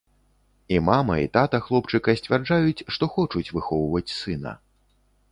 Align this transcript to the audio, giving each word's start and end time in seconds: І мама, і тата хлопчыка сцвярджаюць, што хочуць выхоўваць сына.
І 0.67 0.77
мама, 0.85 1.17
і 1.25 1.27
тата 1.35 1.59
хлопчыка 1.65 2.15
сцвярджаюць, 2.21 2.85
што 2.95 3.09
хочуць 3.17 3.53
выхоўваць 3.59 4.15
сына. 4.21 4.55